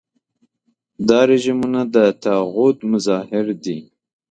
[1.07, 3.77] دا رژیمونه د طاغوت مظاهر دي.